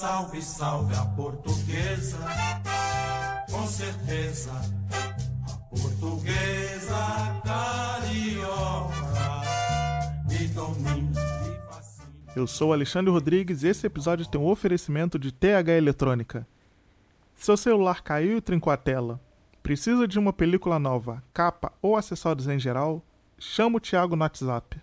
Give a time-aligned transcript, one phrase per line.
[0.00, 2.16] Salve, salve a portuguesa,
[3.50, 4.50] com certeza.
[5.46, 8.94] A portuguesa carioca
[10.26, 11.20] me domina.
[12.34, 16.48] Eu sou Alexandre Rodrigues e esse episódio tem um oferecimento de TH Eletrônica.
[17.36, 19.20] Seu celular caiu e trincou a tela.
[19.62, 23.04] Precisa de uma película nova, capa ou acessórios em geral?
[23.38, 24.80] Chama o Thiago no WhatsApp.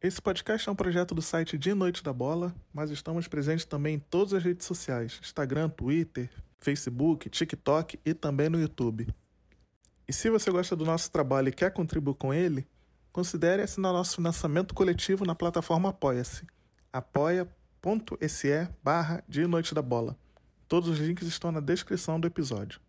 [0.00, 3.96] Esse podcast é um projeto do site De Noite da Bola, mas estamos presentes também
[3.96, 6.30] em todas as redes sociais: Instagram, Twitter,
[6.60, 9.08] Facebook, TikTok e também no YouTube.
[10.06, 12.64] E se você gosta do nosso trabalho e quer contribuir com ele,
[13.12, 16.46] considere assinar nosso financiamento coletivo na plataforma Apoia-se.
[16.92, 20.16] apoia.se barra De Noite da Bola.
[20.68, 22.80] Todos os links estão na descrição do episódio.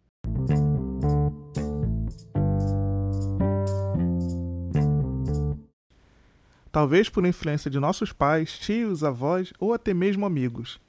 [6.71, 10.79] Talvez por influência de nossos pais, tios, avós ou até mesmo amigos.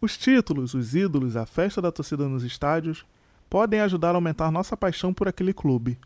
[0.00, 3.04] Os títulos, os ídolos, a festa da torcida nos estádios
[3.50, 5.98] podem ajudar a aumentar nossa paixão por aquele clube.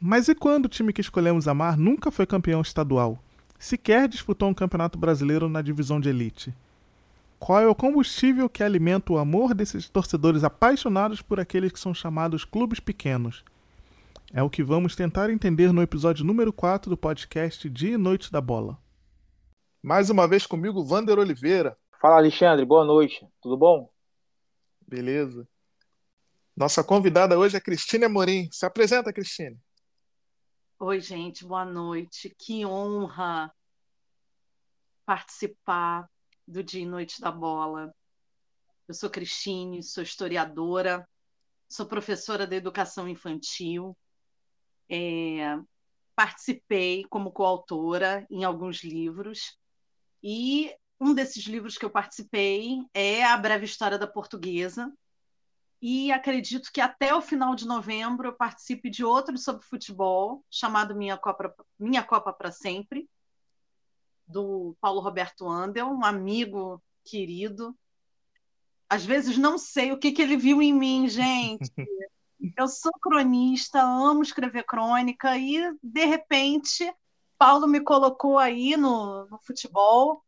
[0.00, 3.22] Mas e quando o time que escolhemos amar nunca foi campeão estadual?
[3.58, 6.54] Sequer disputou um campeonato brasileiro na divisão de elite?
[7.38, 11.94] Qual é o combustível que alimenta o amor desses torcedores apaixonados por aqueles que são
[11.94, 13.44] chamados clubes pequenos?
[14.30, 18.30] É o que vamos tentar entender no episódio número 4 do podcast Dia e Noite
[18.30, 18.78] da Bola.
[19.82, 21.78] Mais uma vez comigo, Vander Oliveira.
[21.98, 22.62] Fala, Alexandre.
[22.66, 23.26] Boa noite.
[23.40, 23.90] Tudo bom?
[24.86, 25.48] Beleza.
[26.54, 28.50] Nossa convidada hoje é Cristine Amorim.
[28.52, 29.58] Se apresenta, Cristine.
[30.78, 31.42] Oi, gente.
[31.46, 32.28] Boa noite.
[32.38, 33.50] Que honra
[35.06, 36.06] participar
[36.46, 37.94] do Dia e Noite da Bola.
[38.86, 41.08] Eu sou Cristine, sou historiadora,
[41.66, 43.96] sou professora de educação infantil
[44.88, 45.58] é,
[46.14, 49.58] participei como coautora em alguns livros,
[50.22, 54.92] e um desses livros que eu participei é A Breve História da Portuguesa,
[55.80, 60.94] e acredito que até o final de novembro eu participe de outro sobre futebol, chamado
[60.94, 63.08] Minha Copa, Minha Copa para Sempre,
[64.26, 67.76] do Paulo Roberto Andel, um amigo querido.
[68.88, 71.70] Às vezes não sei o que, que ele viu em mim, gente.
[72.56, 76.90] Eu sou cronista, amo escrever crônica e, de repente,
[77.36, 80.24] Paulo me colocou aí no, no futebol.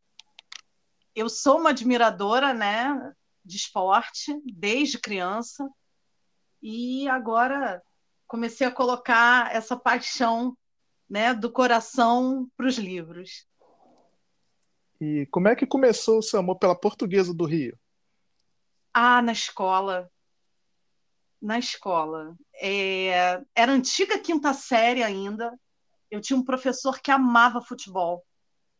[1.15, 5.69] Eu sou uma admiradora né, de esporte desde criança
[6.61, 7.81] e agora
[8.27, 10.55] comecei a colocar essa paixão
[11.09, 13.45] né, do coração para os livros.
[14.99, 17.77] E como é que começou o seu amor pela portuguesa do Rio?
[18.93, 20.09] Ah, na escola
[21.41, 22.35] na escola.
[22.61, 25.57] É, era antiga quinta série ainda.
[26.09, 28.23] Eu tinha um professor que amava futebol.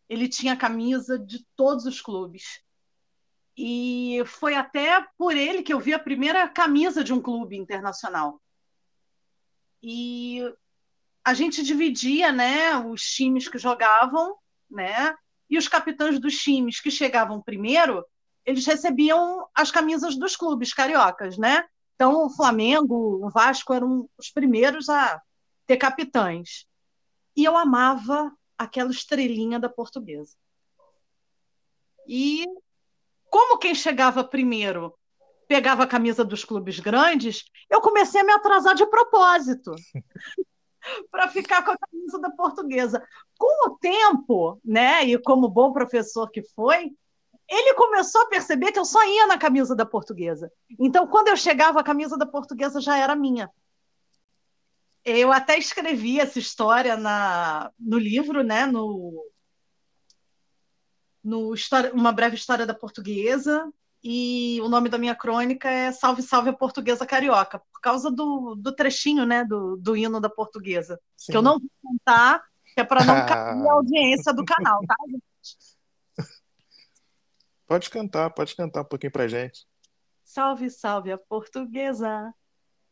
[0.08, 2.62] Ele tinha camisa de todos os clubes.
[3.58, 8.42] E foi até por ele que eu vi a primeira camisa de um clube internacional.
[9.82, 10.42] E
[11.24, 14.36] a gente dividia, né, os times que jogavam,
[14.70, 15.16] né,
[15.50, 18.06] e os capitães dos times que chegavam primeiro,
[18.46, 21.64] eles recebiam as camisas dos clubes cariocas, né?
[22.02, 25.22] Então, o Flamengo, o Vasco eram os primeiros a
[25.68, 26.66] ter capitães.
[27.36, 30.36] E eu amava aquela estrelinha da portuguesa.
[32.08, 32.48] E
[33.30, 34.98] como quem chegava primeiro
[35.48, 39.72] pegava a camisa dos clubes grandes, eu comecei a me atrasar de propósito
[41.12, 43.08] para ficar com a camisa da portuguesa.
[43.38, 46.92] Com o tempo, né, e como bom professor que foi,
[47.52, 50.50] ele começou a perceber que eu só ia na camisa da portuguesa.
[50.80, 53.52] Então, quando eu chegava, a camisa da portuguesa já era minha.
[55.04, 58.66] Eu até escrevi essa história na, no livro, né?
[58.66, 59.26] No,
[61.22, 63.70] no história, Uma Breve História da Portuguesa.
[64.02, 68.56] E o nome da minha crônica é Salve, Salve a Portuguesa Carioca, por causa do,
[68.56, 71.00] do trechinho né, do, do hino da portuguesa.
[71.18, 71.34] Sim.
[71.34, 72.42] Que eu não vou contar,
[72.74, 75.22] que é para não cair a audiência do canal, tá, gente?
[77.72, 79.66] Pode cantar, pode cantar um pouquinho pra gente.
[80.26, 82.34] Salve, salve a portuguesa.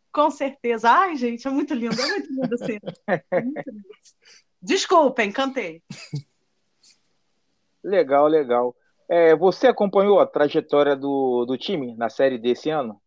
[0.10, 0.90] Com certeza.
[0.90, 2.80] Ai, gente, é muito lindo, é muito lindo assim.
[3.06, 3.22] É
[4.62, 5.84] Desculpem, cantei.
[7.84, 8.74] Legal, legal.
[9.10, 13.02] É, você acompanhou a trajetória do, do time na série desse ano?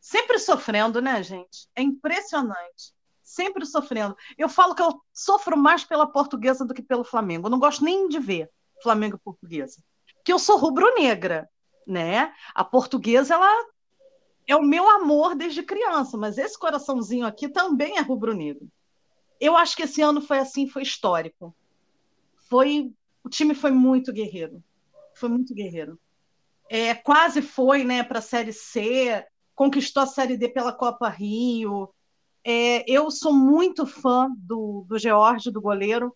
[0.00, 1.68] Sempre sofrendo, né, gente?
[1.76, 2.94] É impressionante.
[3.22, 4.16] Sempre sofrendo.
[4.38, 7.48] Eu falo que eu sofro mais pela portuguesa do que pelo Flamengo.
[7.48, 8.50] Eu não gosto nem de ver
[8.82, 9.82] Flamengo e portuguesa
[10.28, 11.48] que eu sou rubro-negra,
[11.86, 12.34] né?
[12.54, 13.50] A portuguesa ela
[14.46, 18.68] é o meu amor desde criança, mas esse coraçãozinho aqui também é rubro-negro.
[19.40, 21.56] Eu acho que esse ano foi assim, foi histórico.
[22.36, 22.92] Foi
[23.24, 24.62] o time foi muito guerreiro.
[25.14, 25.98] Foi muito guerreiro.
[26.68, 31.88] é, quase foi né, para a Série C, conquistou a Série D pela Copa Rio.
[32.44, 36.14] É, eu sou muito fã do, do George, do goleiro,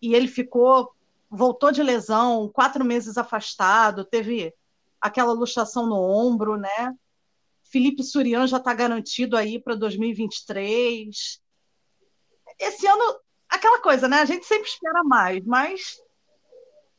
[0.00, 0.90] e ele ficou,
[1.32, 4.52] voltou de lesão, quatro meses afastado, teve
[5.00, 6.94] aquela luxação no ombro, né?
[7.64, 11.40] Felipe Surian já está garantido aí para 2023.
[12.58, 14.18] Esse ano, aquela coisa, né?
[14.18, 15.98] A gente sempre espera mais, mas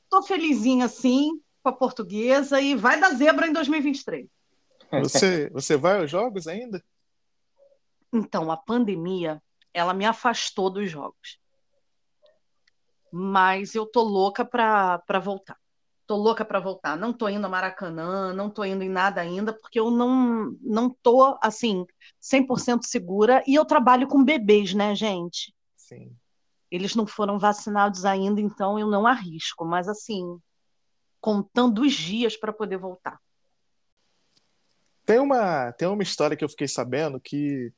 [0.06, 4.28] estou felizinha assim com a portuguesa e vai dar zebra em 2023.
[5.04, 6.84] Você, você vai aos jogos ainda?
[8.12, 9.42] Então, a pandemia,
[9.72, 11.40] ela me afastou dos jogos.
[13.16, 15.56] Mas eu tô louca para voltar
[16.06, 16.98] tô louca para voltar.
[16.98, 20.90] Não tô indo a Maracanã, não tô indo em nada ainda, porque eu não não
[20.90, 21.86] tô assim
[22.20, 25.54] 100% segura e eu trabalho com bebês, né, gente?
[25.76, 26.16] Sim.
[26.70, 30.38] Eles não foram vacinados ainda, então eu não arrisco, mas assim,
[31.22, 33.20] contando os dias para poder voltar.
[35.06, 37.72] Tem uma tem uma história que eu fiquei sabendo que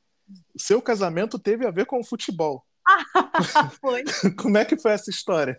[0.56, 2.65] seu casamento teve a ver com o futebol.
[3.80, 4.04] foi.
[4.38, 5.58] Como é que foi essa história?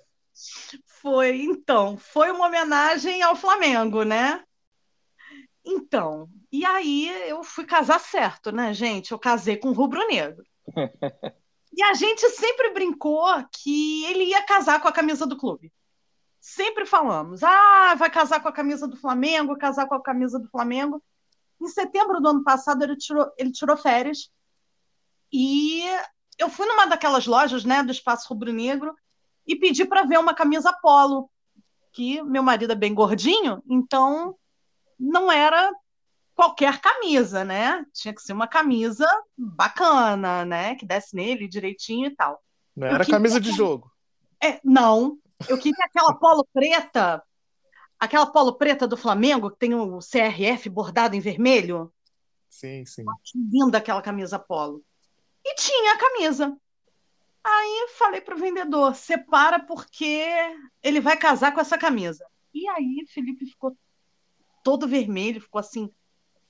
[1.01, 4.43] Foi, então, foi uma homenagem ao Flamengo, né?
[5.65, 9.11] Então, e aí eu fui casar certo, né, gente?
[9.11, 10.45] Eu casei com o rubro-negro.
[11.73, 15.71] e a gente sempre brincou que ele ia casar com a camisa do clube.
[16.39, 20.49] Sempre falamos, ah, vai casar com a camisa do Flamengo, casar com a camisa do
[20.49, 21.03] Flamengo.
[21.61, 24.31] Em setembro do ano passado, ele tirou, ele tirou férias
[25.31, 25.83] e
[26.37, 28.95] eu fui numa daquelas lojas, né, do Espaço Rubro Negro,
[29.45, 31.29] e pedi para ver uma camisa polo,
[31.93, 34.35] que meu marido é bem gordinho, então
[34.99, 35.71] não era
[36.35, 37.83] qualquer camisa, né?
[37.91, 40.75] Tinha que ser uma camisa bacana, né?
[40.75, 42.39] Que desse nele direitinho e tal.
[42.75, 43.91] Não era camisa de jogo.
[44.43, 45.17] É, não.
[45.49, 47.23] Eu queria aquela polo preta,
[47.99, 51.91] aquela polo preta do Flamengo, que tem o CRF bordado em vermelho.
[52.49, 53.03] Sim, sim.
[53.35, 54.83] Linda aquela camisa polo.
[55.45, 56.57] E tinha a camisa.
[57.43, 60.25] Aí falei pro vendedor, separa porque
[60.83, 62.25] ele vai casar com essa camisa.
[62.53, 63.77] E aí Felipe ficou
[64.63, 65.89] todo vermelho, ficou assim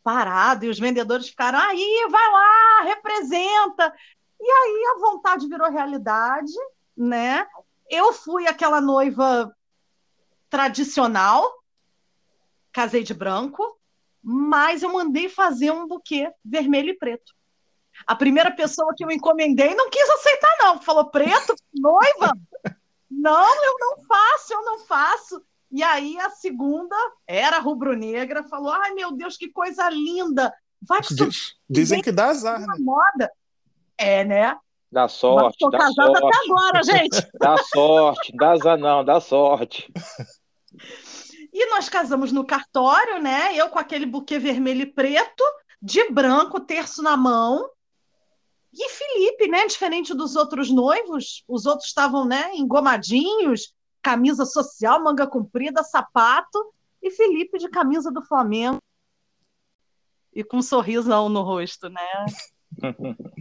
[0.03, 3.93] parado e os vendedores ficaram aí, vai lá, representa.
[4.39, 6.53] E aí a vontade virou realidade,
[6.95, 7.47] né?
[7.89, 9.55] Eu fui aquela noiva
[10.49, 11.61] tradicional,
[12.71, 13.77] casei de branco,
[14.23, 17.36] mas eu mandei fazer um buquê vermelho e preto.
[18.05, 20.81] A primeira pessoa que eu encomendei não quis aceitar, não.
[20.81, 22.33] Falou, preto, noiva?
[23.09, 25.41] Não, eu não faço, eu não faço.
[25.71, 26.95] E aí a segunda
[27.25, 30.53] era rubro-negra, falou: ai meu Deus, que coisa linda!
[30.81, 32.59] Vai Diz, Dizem que dá azar.
[32.59, 32.67] Né?
[32.79, 33.31] Moda.
[33.97, 34.55] É, né?
[34.91, 35.43] Dá sorte.
[35.43, 36.25] Mas tô dá casada sorte.
[36.25, 37.27] até agora, gente.
[37.39, 39.91] Dá sorte, dá azar não, dá sorte.
[41.51, 43.53] E nós casamos no cartório, né?
[43.53, 45.43] Eu com aquele buquê vermelho e preto,
[45.81, 47.69] de branco, terço na mão,
[48.77, 55.25] e Felipe, né, diferente dos outros noivos, os outros estavam, né, engomadinhos, camisa social, manga
[55.27, 58.79] comprida, sapato, e Felipe de camisa do Flamengo
[60.37, 62.25] e com um sorrisão no rosto, né?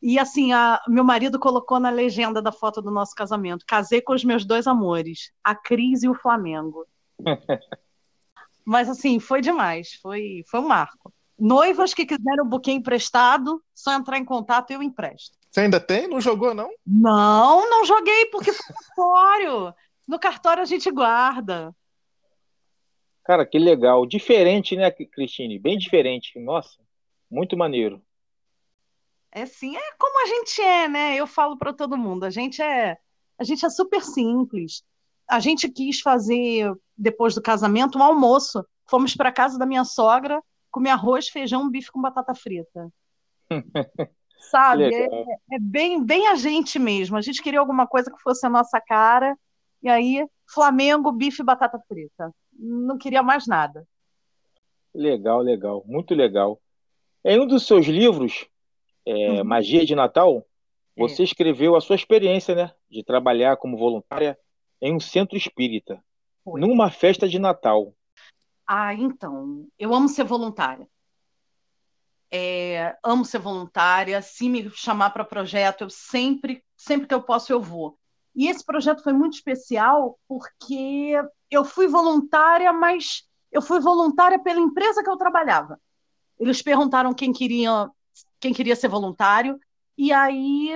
[0.00, 4.14] e assim, a, meu marido colocou na legenda da foto do nosso casamento: casei com
[4.14, 6.86] os meus dois amores, a Cris e o Flamengo.
[8.64, 11.12] Mas assim, foi demais, foi, foi um marco.
[11.38, 15.36] Noivas que quiserem o buquê emprestado, só entrar em contato e eu empresto.
[15.50, 16.08] Você ainda tem?
[16.08, 16.70] Não jogou, não?
[16.86, 19.74] Não, não joguei porque foi cartório.
[20.06, 21.74] No cartório a gente guarda.
[23.24, 24.04] Cara, que legal.
[24.06, 25.58] Diferente, né, Cristine?
[25.58, 26.38] Bem diferente.
[26.38, 26.78] Nossa,
[27.30, 28.02] muito maneiro.
[29.32, 31.16] É sim, é como a gente é, né?
[31.16, 32.96] Eu falo para todo mundo, a gente é,
[33.36, 34.84] a gente é super simples.
[35.28, 38.64] A gente quis fazer depois do casamento um almoço.
[38.88, 40.40] Fomos para casa da minha sogra
[40.74, 42.92] comer arroz, feijão, bife com batata frita.
[44.50, 44.92] Sabe?
[44.92, 45.06] É,
[45.52, 47.16] é, bem, bem a gente mesmo.
[47.16, 49.38] A gente queria alguma coisa que fosse a nossa cara.
[49.80, 52.34] E aí, Flamengo, bife e batata frita.
[52.52, 53.86] Não queria mais nada.
[54.92, 55.84] Legal, legal.
[55.86, 56.60] Muito legal.
[57.24, 58.48] Em um dos seus livros,
[59.06, 59.44] é, uhum.
[59.44, 60.44] Magia de Natal,
[60.96, 61.24] você é.
[61.24, 64.36] escreveu a sua experiência né, de trabalhar como voluntária
[64.82, 66.02] em um centro espírita,
[66.42, 66.60] Foi.
[66.60, 67.94] numa festa de Natal.
[68.66, 70.88] Ah, então, eu amo ser voluntária.
[72.30, 74.20] É, amo ser voluntária.
[74.22, 77.98] Se me chamar para projeto, eu sempre, sempre que eu posso, eu vou.
[78.34, 81.12] E esse projeto foi muito especial porque
[81.50, 85.80] eu fui voluntária, mas eu fui voluntária pela empresa que eu trabalhava.
[86.38, 87.88] Eles perguntaram quem queria,
[88.40, 89.60] quem queria ser voluntário,
[89.96, 90.70] e aí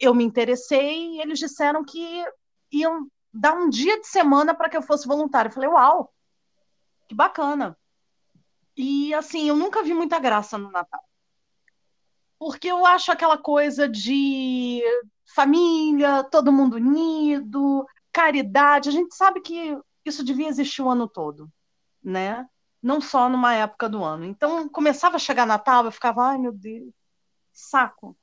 [0.00, 2.24] eu me interessei e eles disseram que
[2.72, 5.50] iam dar um dia de semana para que eu fosse voluntária.
[5.50, 6.10] Eu falei, uau!
[7.08, 7.76] Que bacana.
[8.76, 11.02] E assim, eu nunca vi muita graça no Natal.
[12.38, 14.80] Porque eu acho aquela coisa de
[15.34, 18.88] família, todo mundo unido, caridade.
[18.88, 21.50] A gente sabe que isso devia existir o ano todo,
[22.02, 22.48] né?
[22.80, 24.24] Não só numa época do ano.
[24.24, 26.92] Então, começava a chegar Natal, eu ficava, ai meu Deus,
[27.52, 28.16] saco.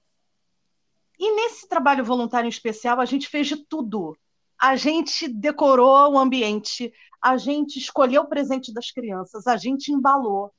[1.20, 4.18] E nesse trabalho voluntário em especial, a gente fez de tudo.
[4.58, 6.94] A gente decorou o ambiente,
[7.26, 10.54] a gente escolheu o presente das crianças, a gente embalou.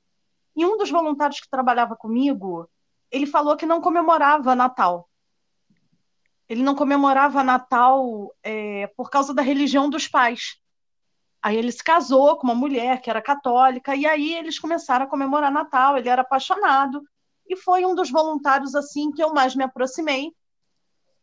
[0.57, 2.69] E um dos voluntários que trabalhava comigo,
[3.09, 5.09] ele falou que não comemorava Natal.
[6.49, 10.61] Ele não comemorava Natal é, por causa da religião dos pais.
[11.41, 15.09] Aí ele se casou com uma mulher que era católica, e aí eles começaram a
[15.09, 15.97] comemorar Natal.
[15.97, 17.01] Ele era apaixonado,
[17.49, 20.33] e foi um dos voluntários assim que eu mais me aproximei.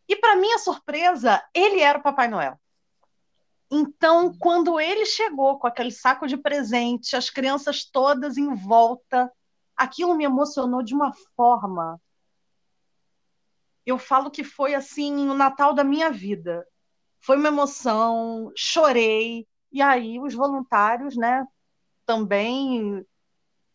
[0.08, 2.58] E para minha surpresa, ele era o Papai Noel.
[3.72, 9.32] Então, quando ele chegou com aquele saco de presente, as crianças todas em volta,
[9.76, 12.00] aquilo me emocionou de uma forma.
[13.86, 16.66] Eu falo que foi assim o Natal da minha vida.
[17.20, 21.46] Foi uma emoção, chorei, e aí os voluntários, né,
[22.06, 23.06] também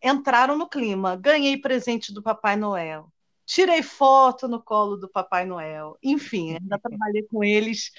[0.03, 1.17] entraram no clima.
[1.17, 3.13] Ganhei presente do Papai Noel.
[3.45, 5.99] Tirei foto no colo do Papai Noel.
[6.03, 7.91] Enfim, ainda trabalhei com eles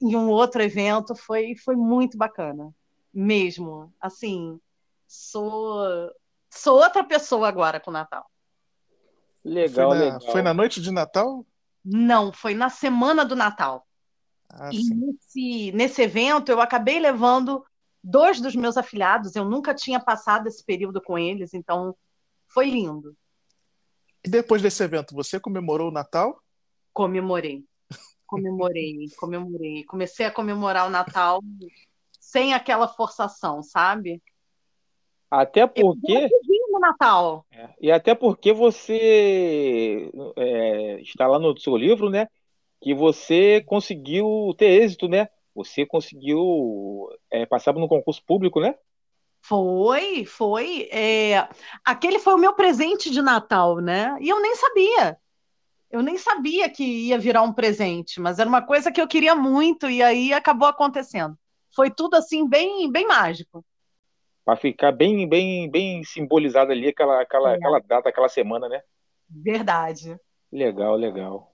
[0.00, 2.74] em um outro evento, foi, foi muito bacana,
[3.12, 3.92] mesmo.
[4.00, 4.60] Assim,
[5.06, 6.10] sou,
[6.50, 8.26] sou outra pessoa agora com o Natal.
[9.44, 10.32] Legal, foi na, legal.
[10.32, 11.46] Foi na noite de Natal?
[11.84, 13.86] Não, foi na semana do Natal.
[14.48, 14.94] Ah, e sim.
[14.94, 17.64] nesse, nesse evento eu acabei levando
[18.02, 21.96] dois dos meus afilhados, eu nunca tinha passado esse período com eles, então
[22.46, 23.16] foi lindo.
[24.24, 26.40] E depois desse evento, você comemorou o Natal?
[26.92, 27.64] Comemorei.
[28.26, 29.84] Comemorei, comemorei.
[29.84, 31.40] Comecei a comemorar o Natal
[32.20, 34.20] sem aquela forçação, sabe?
[35.30, 36.12] Até porque.
[36.12, 36.30] Eu
[36.72, 37.46] no Natal.
[37.50, 42.28] É, E até porque você é, está lá no seu livro, né?
[42.80, 45.28] Que você conseguiu ter êxito, né?
[45.54, 48.74] Você conseguiu é, passar no concurso público, né?
[49.40, 50.88] Foi, foi.
[50.92, 51.48] É,
[51.84, 54.16] aquele foi o meu presente de Natal, né?
[54.20, 55.18] E eu nem sabia.
[55.90, 59.34] Eu nem sabia que ia virar um presente, mas era uma coisa que eu queria
[59.34, 61.38] muito e aí acabou acontecendo.
[61.74, 63.64] Foi tudo assim bem, bem mágico.
[64.44, 67.56] Para ficar bem, bem, bem simbolizado ali aquela, aquela, É.
[67.56, 68.80] aquela data, aquela semana, né?
[69.28, 70.18] Verdade.
[70.52, 71.52] Legal, legal.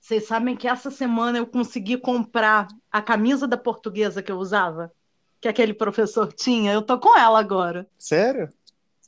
[0.00, 4.92] Vocês sabem que essa semana eu consegui comprar a camisa da portuguesa que eu usava,
[5.40, 6.72] que aquele professor tinha.
[6.72, 7.86] Eu tô com ela agora.
[7.98, 8.48] Sério?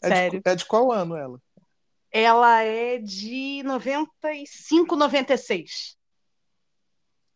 [0.02, 0.42] É de- Sério.
[0.44, 1.40] é de qual ano ela?
[2.10, 5.96] Ela é de 95, 96.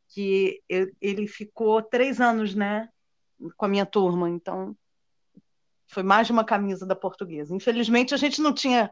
[0.08, 2.88] Que eu- ele ficou três anos, né?
[3.56, 4.28] Com a minha turma.
[4.28, 4.76] Então,
[5.86, 7.54] foi mais de uma camisa da portuguesa.
[7.54, 8.90] Infelizmente, a gente não tinha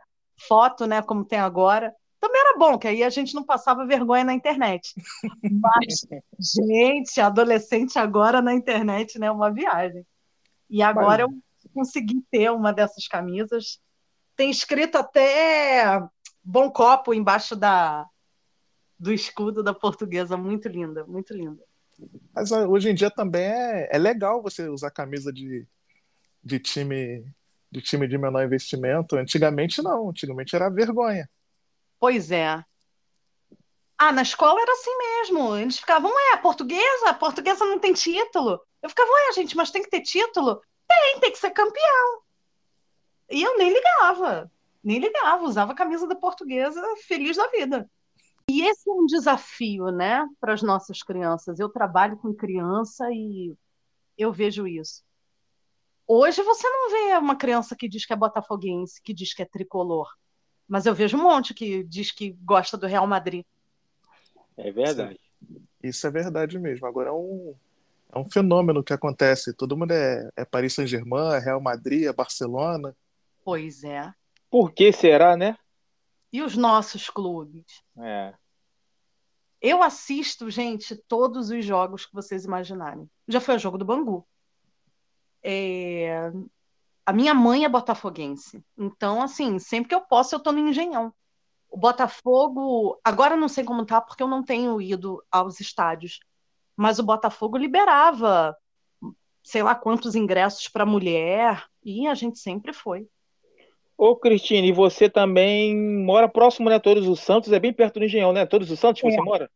[0.48, 1.02] foto, né?
[1.02, 1.94] Como tem agora.
[2.18, 4.92] Também era bom, que aí a gente não passava vergonha na internet.
[5.62, 6.06] Mas,
[6.38, 9.28] gente, adolescente agora na internet, né?
[9.28, 10.06] é Uma viagem.
[10.68, 11.28] E agora eu
[11.72, 13.80] consegui ter uma dessas camisas.
[14.40, 16.00] Tem escrito até
[16.42, 18.06] Bom Copo embaixo da,
[18.98, 20.34] do escudo da portuguesa.
[20.34, 21.62] Muito linda, muito linda.
[22.34, 25.68] Mas hoje em dia também é, é legal você usar camisa de,
[26.42, 27.22] de time
[27.70, 29.14] de time de menor investimento.
[29.14, 31.28] Antigamente não, antigamente era vergonha.
[31.98, 32.64] Pois é.
[33.98, 35.54] Ah, na escola era assim mesmo.
[35.54, 37.12] Eles ficavam, ué, portuguesa?
[37.12, 38.58] Portuguesa não tem título.
[38.82, 40.62] Eu ficava, ué, gente, mas tem que ter título?
[40.88, 42.22] Tem, tem que ser campeão.
[43.30, 44.50] E eu nem ligava.
[44.82, 47.88] Nem ligava, usava a camisa da portuguesa feliz da vida.
[48.48, 51.60] E esse é um desafio, né, para as nossas crianças.
[51.60, 53.54] Eu trabalho com criança e
[54.18, 55.04] eu vejo isso.
[56.06, 59.46] Hoje você não vê uma criança que diz que é botafoguense, que diz que é
[59.46, 60.08] tricolor.
[60.66, 63.44] Mas eu vejo um monte que diz que gosta do Real Madrid.
[64.56, 65.20] É verdade.
[65.82, 66.86] Isso é verdade mesmo.
[66.86, 67.54] Agora é um,
[68.12, 69.52] é um fenômeno que acontece.
[69.52, 72.96] Todo mundo é, é Paris Saint-Germain, é Real Madrid, é Barcelona.
[73.50, 74.14] Pois é.
[74.48, 75.58] Por que será, né?
[76.32, 77.82] E os nossos clubes?
[77.98, 78.32] É.
[79.60, 83.10] Eu assisto, gente, todos os jogos que vocês imaginarem.
[83.26, 84.24] Já foi o jogo do Bangu.
[85.42, 86.30] É,
[87.04, 88.64] A minha mãe é botafoguense.
[88.78, 91.12] Então, assim, sempre que eu posso, eu tô no Engenhão.
[91.68, 96.20] O Botafogo, agora não sei como tá, porque eu não tenho ido aos estádios.
[96.76, 98.56] Mas o Botafogo liberava,
[99.42, 103.08] sei lá quantos ingressos para mulher, e a gente sempre foi.
[104.02, 106.78] Ô, Cristina, e você também mora próximo, né?
[106.78, 108.46] Todos os Santos, é bem perto do Engenhão, né?
[108.46, 109.10] Todos os Santos que É.
[109.10, 109.50] você mora?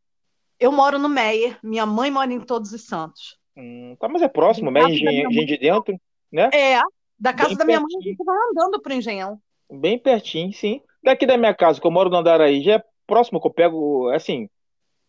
[0.61, 3.39] Eu moro no Meier, minha mãe mora em Todos os Santos.
[3.57, 5.99] Hum, tá, mas é próximo, minha Engenho de Dentro.
[6.31, 6.51] né?
[6.53, 6.79] É,
[7.19, 8.15] da casa Bem da minha mãe, pertinho.
[8.17, 9.41] gente vai andando pro Engenhão.
[9.73, 10.83] Bem pertinho, sim.
[11.03, 14.11] Daqui da minha casa, que eu moro no Andaraí, já é próximo que eu pego,
[14.11, 14.47] assim,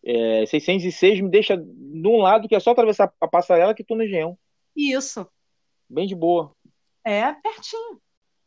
[0.02, 3.94] é, 606 me deixa de um lado, que é só atravessar a passarela que tô
[3.96, 4.38] no Engenhão.
[4.74, 5.28] Isso.
[5.90, 6.52] Bem de boa.
[7.04, 8.00] É, pertinho.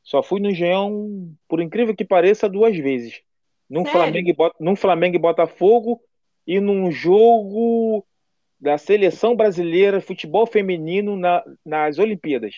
[0.09, 3.21] Só fui no Engenhão, por incrível que pareça, duas vezes.
[3.69, 3.91] Num Sério?
[3.99, 6.01] Flamengo, e num Flamengo e Botafogo
[6.47, 8.03] e num jogo
[8.59, 12.55] da seleção brasileira futebol feminino na- nas Olimpíadas.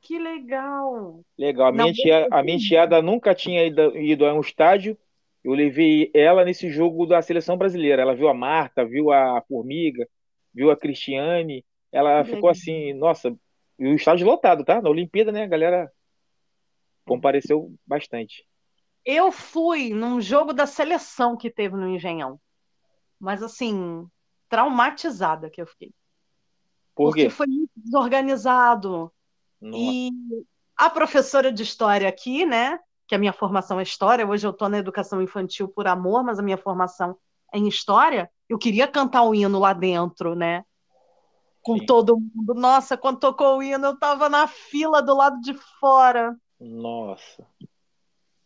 [0.00, 1.20] Que legal.
[1.38, 1.66] Legal.
[1.66, 4.96] A minha, Não, tia- a minha enteada nunca tinha ido, ido a um estádio.
[5.44, 8.00] Eu levei ela nesse jogo da seleção brasileira.
[8.00, 10.08] Ela viu a Marta, viu a Formiga,
[10.54, 11.62] viu a Cristiane.
[11.92, 12.52] Ela Que ficou legal.
[12.52, 13.36] assim, nossa,
[13.78, 14.80] e o estádio lotado, tá?
[14.80, 15.42] Na Olimpíada, né?
[15.42, 15.92] A galera
[17.06, 18.46] compareceu bastante.
[19.04, 22.40] Eu fui num jogo da seleção que teve no Engenhão.
[23.18, 24.06] Mas assim,
[24.48, 25.94] traumatizada que eu fiquei.
[26.94, 27.30] Por Porque quê?
[27.30, 29.12] foi muito desorganizado.
[29.60, 29.78] Nossa.
[29.78, 30.10] E
[30.76, 32.78] a professora de história aqui, né?
[33.06, 36.38] Que a minha formação é história, hoje eu estou na educação infantil por amor, mas
[36.38, 37.16] a minha formação
[37.52, 38.30] é em história.
[38.48, 40.64] Eu queria cantar o hino lá dentro, né?
[41.62, 41.86] Com Sim.
[41.86, 42.54] todo mundo.
[42.54, 46.36] Nossa, quando tocou o hino, eu estava na fila do lado de fora.
[46.60, 47.46] Nossa.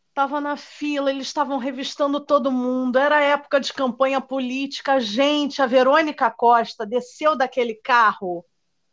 [0.08, 2.98] Estava na fila, eles estavam revistando todo mundo.
[2.98, 5.00] Era época de campanha política.
[5.00, 8.44] Gente, a Verônica Costa desceu daquele carro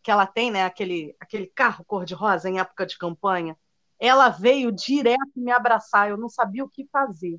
[0.04, 0.64] que ela tem, né?
[0.64, 3.58] Aquele, aquele carro cor-de-rosa em época de campanha.
[4.00, 6.10] Ela veio direto me abraçar.
[6.10, 7.38] Eu não sabia o que fazer.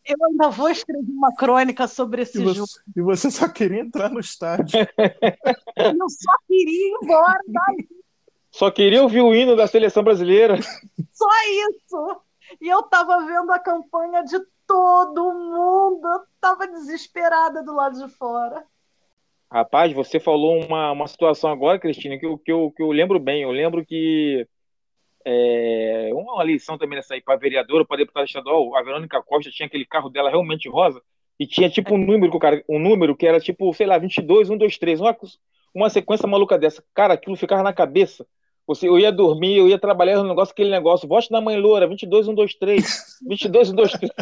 [0.05, 2.67] Eu ainda vou escrever uma crônica sobre esse E jogo.
[2.67, 4.81] você, e você só queria entrar no estádio.
[5.77, 7.89] Eu só queria ir embora daí.
[8.59, 10.57] Só queria ouvir o hino da seleção brasileira.
[11.15, 11.29] Só
[11.71, 12.21] isso.
[12.61, 14.37] E eu tava vendo a campanha de
[14.67, 16.05] todo mundo.
[16.05, 18.65] Eu tava desesperada do lado de fora.
[19.49, 23.21] Rapaz, você falou uma, uma situação agora, Cristina, que eu, que, eu, que eu lembro
[23.21, 23.43] bem.
[23.43, 24.45] Eu lembro que
[25.25, 29.69] é, uma eleição também nessa aí para vereadora, para deputada estadual, a Verônica Costa tinha
[29.69, 31.01] aquele carro dela realmente rosa
[31.39, 34.51] e tinha tipo um número, que cara, um número que era tipo, sei lá, 22,
[34.51, 35.17] 1, 2, 3, uma,
[35.73, 36.83] uma sequência maluca dessa.
[36.93, 38.27] Cara, aquilo ficava na cabeça.
[38.69, 41.89] Você, eu ia dormir, eu ia trabalhar no negócio, aquele negócio, vote na mãe loura,
[41.89, 44.13] 22, 1, 2, 3, 22, 1, 2, 3.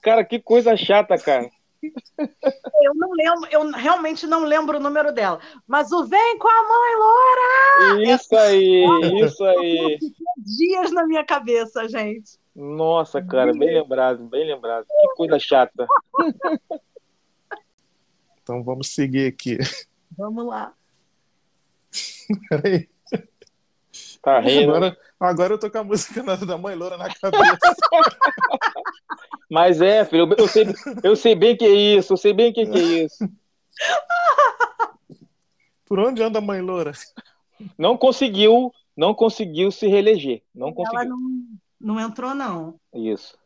[0.00, 1.50] Cara, que coisa chata, cara.
[1.82, 5.40] Eu não lembro, eu realmente não lembro o número dela.
[5.66, 8.84] Mas o Vem com a Mãe Loura Isso aí,
[9.20, 9.98] isso aí.
[10.38, 12.38] dias na minha cabeça, gente.
[12.54, 14.86] Nossa, cara, bem lembrado, bem lembrado.
[14.86, 15.88] Que coisa chata.
[18.40, 19.58] Então vamos seguir aqui.
[20.16, 20.72] Vamos lá.
[22.48, 22.91] Peraí.
[24.22, 24.70] Tá rindo.
[24.72, 27.58] Agora, agora eu tô com a música da- da mãe loura na cabeça.
[29.50, 30.66] Mas é, filho, eu sei,
[31.02, 33.28] eu sei bem que é isso, eu sei bem que que é isso.
[35.84, 36.92] Por onde anda a mãe loura?
[37.76, 40.42] Não conseguiu, não conseguiu se reeleger.
[40.54, 41.08] Não Ela conseguiu.
[41.10, 41.18] não,
[41.80, 42.78] não entrou, não.
[42.94, 43.36] Isso.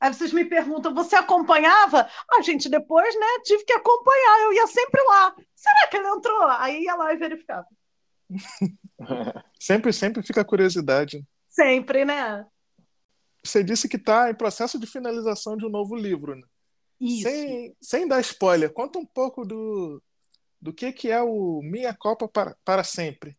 [0.00, 2.08] Aí vocês me perguntam, você acompanhava?
[2.30, 5.34] Ah, gente, depois, né, tive que acompanhar, eu ia sempre lá.
[5.54, 6.42] Será que ele entrou?
[6.58, 7.66] Aí ia lá e verificava.
[9.58, 11.24] Sempre, sempre fica a curiosidade.
[11.48, 12.44] Sempre, né?
[13.42, 16.34] Você disse que está em processo de finalização de um novo livro.
[16.34, 16.42] Né?
[17.00, 17.22] Isso.
[17.22, 20.02] Sem, sem dar spoiler, conta um pouco do,
[20.60, 23.36] do que, que é o Minha Copa para, para Sempre.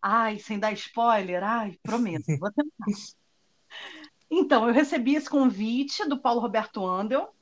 [0.00, 2.86] Ai, sem dar spoiler, ai, prometo, vou tentar.
[4.30, 7.34] Então, eu recebi esse convite do Paulo Roberto Andel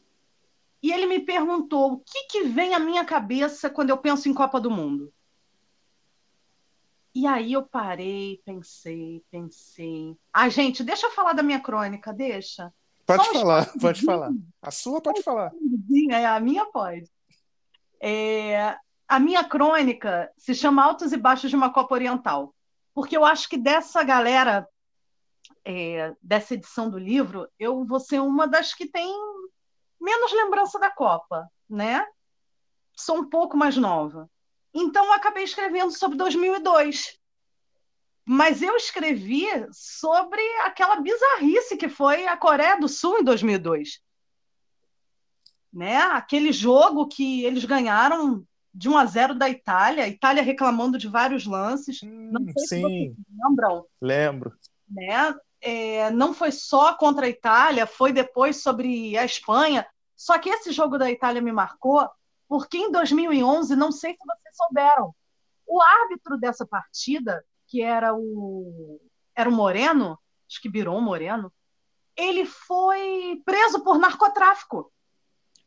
[0.83, 4.35] e ele me perguntou o que, que vem à minha cabeça quando eu penso em
[4.35, 5.13] Copa do Mundo.
[7.17, 10.15] E aí eu parei, pensei, pensei.
[10.31, 12.71] Ah, gente, deixa eu falar da minha crônica, deixa.
[13.07, 14.31] Pode falar, pode falar.
[14.61, 15.51] A sua pode falar.
[16.11, 17.11] É, a minha pode.
[18.03, 18.77] É,
[19.09, 22.55] a minha crônica se chama Altos e Baixos de uma Copa Oriental,
[22.93, 24.69] porque eu acho que dessa galera,
[25.65, 29.11] é, dessa edição do livro, eu vou ser uma das que tem
[29.99, 32.07] menos lembrança da Copa, né?
[32.95, 34.29] Sou um pouco mais nova.
[34.79, 37.19] Então, eu acabei escrevendo sobre 2002.
[38.29, 44.01] Mas eu escrevi sobre aquela bizarrice que foi a Coreia do Sul em 2002
[45.73, 45.99] né?
[45.99, 51.07] Aquele jogo que eles ganharam de 1 a 0 da Itália, a Itália reclamando de
[51.07, 52.01] vários lances.
[52.03, 54.55] Não Hum, sei se sim, vocês lembram, lembro.
[54.89, 55.35] né?
[55.61, 59.87] É, não foi só contra a Itália, foi depois sobre a Espanha.
[60.17, 62.09] Só que esse jogo da Itália me marcou
[62.49, 65.15] porque em 2011, não sei se vocês souberam,
[65.67, 69.01] o árbitro dessa partida, que era o
[69.35, 71.53] era o Moreno, acho que virou Moreno,
[72.17, 74.91] ele foi preso por narcotráfico.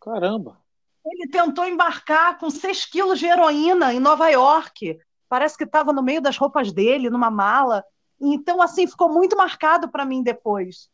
[0.01, 0.59] Caramba.
[1.05, 4.99] Ele tentou embarcar com 6 quilos de heroína em Nova York.
[5.29, 7.85] Parece que estava no meio das roupas dele, numa mala.
[8.19, 10.89] Então, assim, ficou muito marcado para mim depois.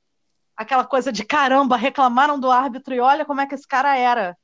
[0.56, 4.38] Aquela coisa de caramba, reclamaram do árbitro e olha como é que esse cara era.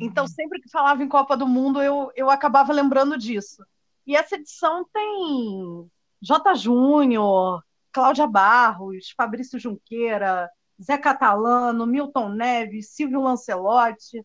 [0.00, 3.64] Então, sempre que falava em Copa do Mundo, eu, eu acabava lembrando disso.
[4.06, 5.90] E essa edição tem
[6.22, 6.54] J.
[6.54, 10.48] Júnior, Cláudia Barros, Fabrício Junqueira,
[10.82, 14.24] Zé Catalano, Milton Neves, Silvio Lancelotti.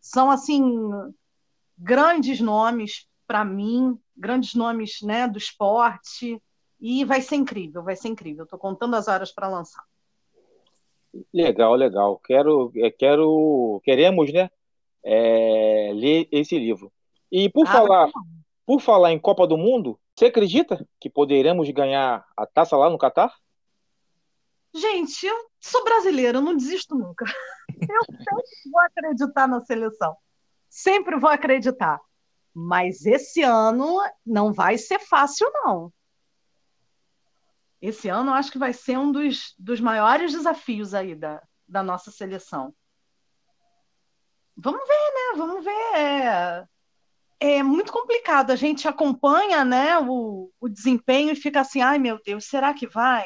[0.00, 0.62] São, assim,
[1.76, 6.42] grandes nomes para mim, grandes nomes né, do esporte.
[6.80, 8.44] E vai ser incrível, vai ser incrível.
[8.44, 9.84] Estou contando as horas para lançar.
[11.32, 12.18] Legal, legal.
[12.24, 14.50] Quero, é, quero, queremos, né,
[15.04, 16.92] é, ler esse livro.
[17.30, 18.10] E por ah, falar,
[18.66, 22.98] por falar em Copa do Mundo, você acredita que poderemos ganhar a taça lá no
[22.98, 23.34] Catar?
[24.74, 27.24] Gente, eu sou brasileira, eu não desisto nunca.
[27.80, 30.14] Eu sempre vou acreditar na seleção.
[30.68, 31.98] Sempre vou acreditar.
[32.52, 35.90] Mas esse ano não vai ser fácil, não.
[37.80, 41.82] Esse ano eu acho que vai ser um dos, dos maiores desafios aí da, da
[41.82, 42.74] nossa seleção.
[44.62, 45.38] Vamos ver, né?
[45.38, 45.96] Vamos ver.
[45.96, 46.68] É,
[47.40, 48.50] é muito complicado.
[48.50, 52.86] A gente acompanha né, o, o desempenho e fica assim, ai meu Deus, será que
[52.86, 53.24] vai?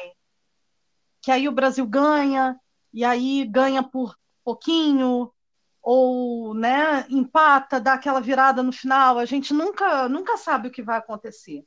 [1.21, 2.57] Que aí o Brasil ganha,
[2.93, 5.31] e aí ganha por pouquinho,
[5.81, 9.17] ou né, empata, dá aquela virada no final.
[9.17, 11.65] A gente nunca, nunca sabe o que vai acontecer.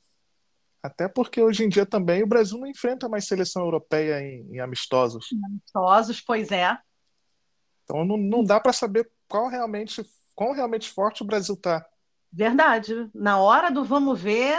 [0.83, 4.61] Até porque hoje em dia também o Brasil não enfrenta mais seleção europeia em, em
[4.61, 5.31] amistosos.
[5.33, 6.79] Em amistosos, pois é.
[7.85, 10.03] Então não, não dá para saber qual realmente,
[10.35, 11.87] quão realmente forte o Brasil está.
[12.33, 13.11] Verdade.
[13.15, 14.59] Na hora do vamos ver,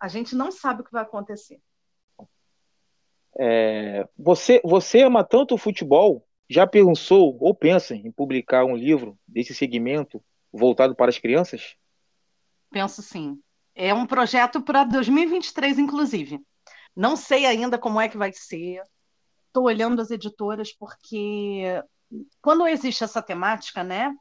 [0.00, 1.60] a gente não sabe o que vai acontecer.
[3.38, 9.18] É, você, você ama tanto o futebol, já pensou ou pensa em publicar um livro
[9.26, 11.76] desse segmento voltado para as crianças?
[12.70, 13.38] Penso sim.
[13.74, 16.40] É um projeto para 2023, inclusive.
[16.94, 18.82] Não sei ainda como é que vai ser.
[19.48, 21.82] Estou olhando as editoras porque
[22.40, 24.14] quando existe essa temática, né,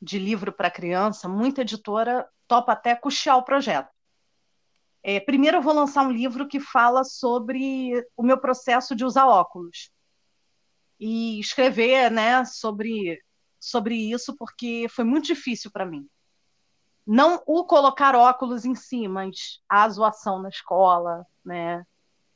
[0.00, 3.90] de livro para criança, muita editora topa até custear o projeto.
[5.02, 9.26] É, primeiro, eu vou lançar um livro que fala sobre o meu processo de usar
[9.26, 9.90] óculos
[10.98, 13.20] e escrever, né, sobre
[13.62, 16.08] sobre isso, porque foi muito difícil para mim.
[17.06, 21.84] Não o colocar óculos em si, mas a zoação na escola, né?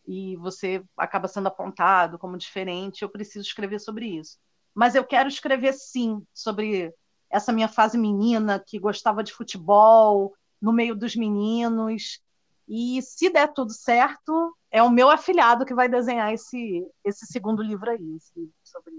[0.06, 3.00] E você acaba sendo apontado como diferente.
[3.00, 4.38] Eu preciso escrever sobre isso
[4.74, 6.92] mas eu quero escrever sim sobre
[7.30, 12.20] essa minha fase menina que gostava de futebol no meio dos meninos.
[12.66, 17.62] E se der tudo certo, é o meu afilhado que vai desenhar esse, esse segundo
[17.62, 18.18] livro aí,
[18.64, 18.94] sobre,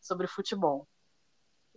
[0.00, 0.86] sobre futebol.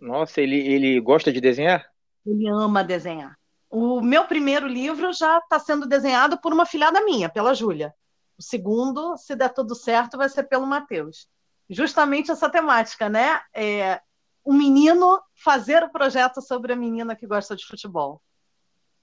[0.00, 1.86] Nossa, ele, ele gosta de desenhar?
[2.24, 3.36] Ele ama desenhar.
[3.68, 7.94] O meu primeiro livro já está sendo desenhado por uma filhada minha, pela Júlia.
[8.38, 11.28] O segundo, se der tudo certo, vai ser pelo Matheus
[11.68, 13.40] justamente essa temática, né?
[13.52, 14.00] É,
[14.44, 18.20] o menino fazer o projeto sobre a menina que gosta de futebol.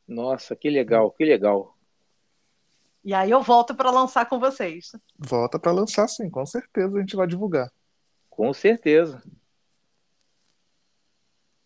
[0.08, 1.76] Nossa, que legal, que legal.
[3.04, 4.92] E aí eu volto para lançar com vocês.
[5.18, 7.72] Volta para lançar, sim, com certeza a gente vai divulgar.
[8.30, 9.24] Com certeza.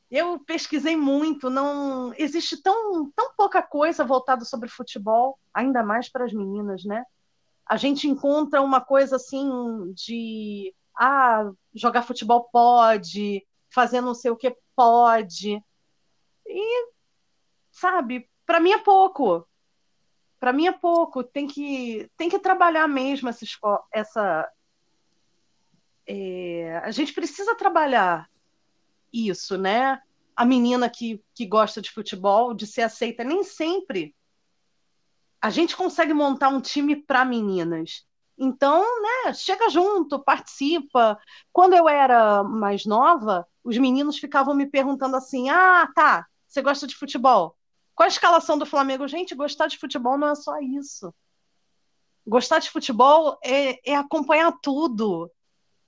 [0.10, 6.24] Eu pesquisei muito, não existe tão, tão pouca coisa voltada sobre futebol, ainda mais para
[6.24, 7.04] as meninas, né?
[7.66, 14.38] A gente encontra uma coisa assim de ah, jogar futebol pode, fazer não sei o
[14.38, 15.62] que pode.
[16.48, 16.92] E,
[17.72, 19.48] sabe, para mim é pouco.
[20.40, 21.24] Para mim é pouco.
[21.24, 23.46] Tem que, tem que trabalhar mesmo essa.
[23.92, 24.52] essa
[26.08, 28.30] é, a gente precisa trabalhar
[29.12, 30.02] isso, né?
[30.36, 34.16] A menina que, que gosta de futebol, de ser aceita, nem sempre
[35.46, 38.04] a gente consegue montar um time para meninas.
[38.38, 41.18] Então, né, chega junto, participa.
[41.54, 46.86] Quando eu era mais nova, os meninos ficavam me perguntando assim: ah, tá, você gosta
[46.86, 47.56] de futebol?
[47.96, 49.08] Qual a escalação do Flamengo?
[49.08, 51.14] Gente, gostar de futebol não é só isso.
[52.28, 55.32] Gostar de futebol é, é acompanhar tudo,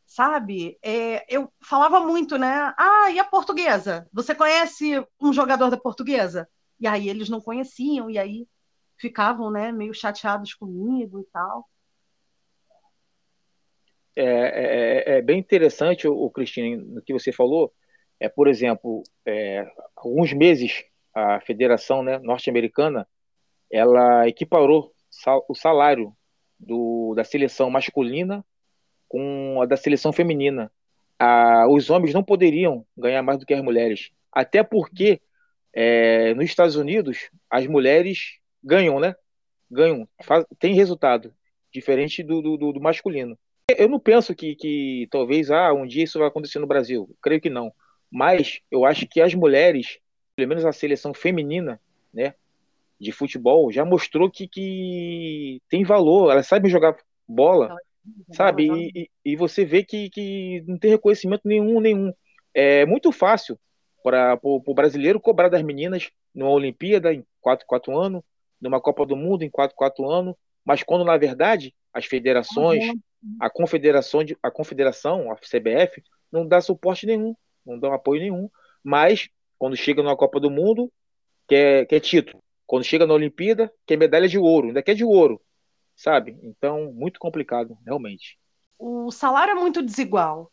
[0.06, 0.78] sabe?
[0.82, 2.74] É, eu falava muito, né?
[2.78, 4.08] Ah, e a portuguesa?
[4.14, 6.48] Você conhece um jogador da portuguesa?
[6.80, 8.48] E aí eles não conheciam, e aí
[8.98, 11.68] ficavam, né, meio chateados comigo e tal.
[14.20, 17.72] É, é, é, é, bem interessante, o, Cristina, o que você falou.
[18.20, 19.64] É, por exemplo, é,
[19.96, 23.08] alguns meses a Federação né, Norte-Americana
[23.72, 26.16] ela equiparou sal, o salário
[26.60, 28.44] do, da seleção masculina
[29.08, 30.72] com a da seleção feminina.
[31.70, 34.10] os homens não poderiam ganhar mais do que as mulheres.
[34.32, 35.22] Até porque
[35.74, 39.16] é, nos Estados Unidos as mulheres ganham, né?
[39.70, 41.32] Ganham, faz, tem resultado
[41.72, 43.38] diferente do, do, do, masculino.
[43.76, 47.10] Eu não penso que, que talvez ah, um dia isso vai acontecer no Brasil.
[47.22, 47.74] Creio que não.
[48.10, 50.00] Mas eu acho que as mulheres,
[50.36, 51.80] pelo menos a seleção feminina,
[52.14, 52.34] né,
[53.00, 56.32] de futebol, já mostrou que, que tem valor.
[56.32, 56.96] Elas sabem jogar
[57.28, 57.76] bola,
[58.32, 58.70] sabe?
[58.96, 62.14] E, e, você vê que, que não tem reconhecimento nenhum, nenhum.
[62.54, 63.60] É muito fácil
[64.02, 68.24] para o brasileiro cobrar das meninas numa Olimpíada em 4, 4 anos,
[68.62, 73.00] numa Copa do Mundo em 4, 4 anos, mas quando na verdade as federações, uhum.
[73.40, 77.36] A confederação, de, a confederação, a CBF, não dá suporte nenhum,
[77.66, 78.50] não dá apoio nenhum.
[78.84, 80.92] Mas quando chega numa Copa do Mundo,
[81.48, 82.44] quer, quer título.
[82.66, 85.42] Quando chega na Olimpíada, quer medalha de ouro, ainda quer de ouro
[85.98, 86.38] sabe?
[86.44, 88.40] Então, muito complicado, realmente.
[88.78, 90.52] O salário é muito desigual.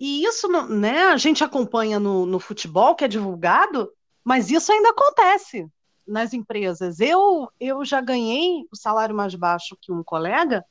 [0.00, 3.92] E isso, né, a gente acompanha no, no futebol, que é divulgado,
[4.24, 5.68] mas isso ainda acontece
[6.06, 6.98] nas empresas.
[6.98, 10.64] Eu, eu já ganhei o salário mais baixo que um colega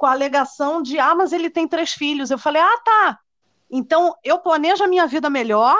[0.00, 2.30] com a alegação de, ah, mas ele tem três filhos.
[2.30, 3.20] Eu falei, ah, tá.
[3.70, 5.78] Então, eu planejo a minha vida melhor,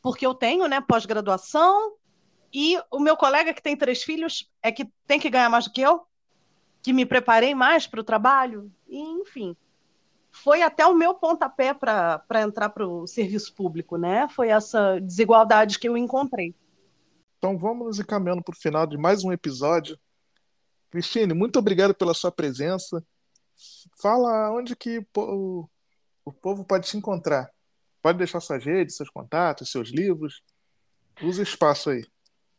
[0.00, 1.94] porque eu tenho, né, pós-graduação,
[2.54, 5.72] e o meu colega que tem três filhos é que tem que ganhar mais do
[5.72, 6.06] que eu
[6.80, 9.56] que me preparei mais para o trabalho, e, enfim.
[10.30, 14.28] Foi até o meu pontapé para entrar para o serviço público, né?
[14.28, 16.54] Foi essa desigualdade que eu encontrei.
[17.38, 19.98] Então vamos encaminhando para o final de mais um episódio.
[20.90, 23.04] Cristine, muito obrigado pela sua presença.
[24.00, 25.68] Fala onde que o,
[26.24, 27.50] o povo pode te encontrar.
[28.00, 30.42] Pode deixar suas redes, seus contatos, seus livros.
[31.22, 32.06] Use o espaço aí.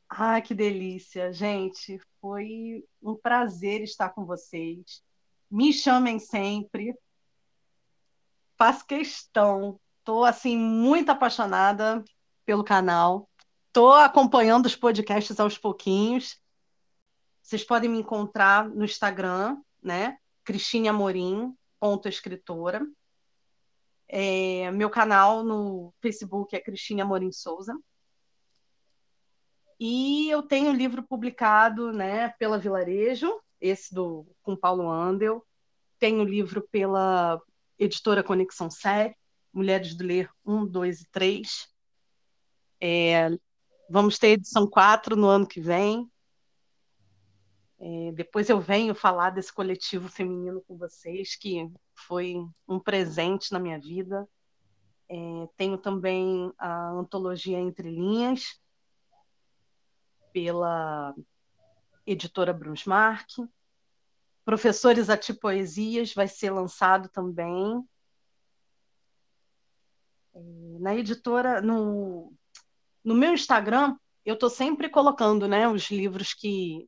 [0.10, 2.00] Ah, que delícia, gente.
[2.20, 5.04] Foi um prazer estar com vocês.
[5.50, 6.94] Me chamem sempre.
[8.58, 9.80] Faço questão.
[10.00, 12.04] Estou assim muito apaixonada
[12.46, 13.30] pelo canal.
[13.68, 16.42] Estou acompanhando os podcasts aos pouquinhos.
[17.42, 20.18] Vocês podem me encontrar no Instagram, né?
[20.50, 22.84] Cristine Amorim, ponto escritora.
[24.08, 27.80] É, meu canal no Facebook é Cristine Amorim Souza.
[29.80, 33.32] E eu tenho um livro publicado né, pela Vilarejo,
[33.62, 35.46] esse do com Paulo Andel.
[36.00, 37.40] Tenho um livro pela
[37.78, 39.16] editora Conexão Série,
[39.54, 41.68] Mulheres do Ler 1, 2 e 3.
[42.82, 43.30] É,
[43.88, 46.10] vamos ter edição 4 no ano que vem.
[47.82, 52.36] É, depois eu venho falar desse coletivo feminino com vocês, que foi
[52.68, 54.28] um presente na minha vida.
[55.08, 55.16] É,
[55.56, 58.60] tenho também a antologia Entre Linhas,
[60.34, 61.16] pela
[62.06, 63.30] editora Brusmark.
[64.44, 67.82] Professores Ati Poesias vai ser lançado também.
[70.36, 70.40] É,
[70.80, 72.34] na editora, no,
[73.04, 76.88] no meu Instagram, eu estou sempre colocando né, os livros que,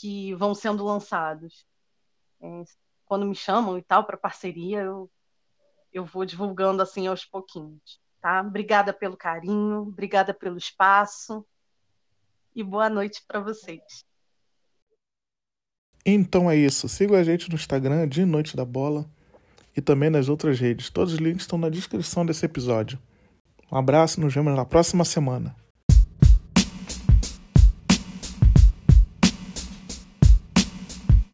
[0.00, 1.66] que vão sendo lançados.
[2.40, 2.64] É,
[3.04, 5.10] quando me chamam e tal para parceria, eu,
[5.92, 8.00] eu vou divulgando assim aos pouquinhos.
[8.20, 8.40] Tá?
[8.40, 11.44] Obrigada pelo carinho, obrigada pelo espaço
[12.54, 14.04] e boa noite para vocês.
[16.04, 16.88] Então é isso.
[16.88, 19.08] Siga a gente no Instagram de Noite da Bola
[19.76, 20.88] e também nas outras redes.
[20.88, 22.98] Todos os links estão na descrição desse episódio.
[23.70, 25.54] Um abraço, nos vemos na próxima semana.